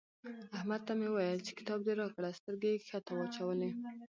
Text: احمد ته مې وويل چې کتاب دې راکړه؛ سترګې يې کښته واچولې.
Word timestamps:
احمد 0.57 0.81
ته 0.87 0.93
مې 0.99 1.07
وويل 1.09 1.39
چې 1.45 1.51
کتاب 1.59 1.79
دې 1.85 1.93
راکړه؛ 2.01 2.29
سترګې 2.39 2.69
يې 2.73 2.79
کښته 2.81 3.11
واچولې. 3.15 3.69